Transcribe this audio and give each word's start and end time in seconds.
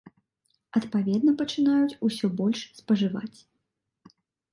Адпаведна 0.77 1.33
пачынаюць 1.41 1.99
усё 2.07 2.31
больш 2.39 2.59
спажываць. 2.79 3.39